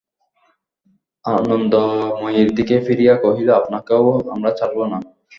[1.25, 4.97] আনন্দময়ীর দিকে ফিরিয়া কহিল, আপনাকেও আমরা ছাড়ব না।